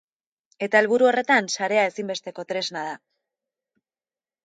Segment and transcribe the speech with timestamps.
[0.67, 2.99] Eta helburu horretan, sarea ezinbesteko tresna da.